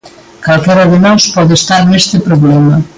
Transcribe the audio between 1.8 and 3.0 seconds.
neste problema.